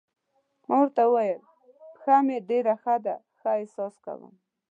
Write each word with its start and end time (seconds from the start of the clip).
ما 0.67 0.75
ورته 0.79 1.01
وویل: 1.07 1.41
پښه 1.93 2.15
مې 2.25 2.37
ډېره 2.49 2.73
ښه 2.81 2.95
ده، 3.05 3.15
ښه 3.39 3.49
احساس 3.61 3.93
کوم. 4.05 4.33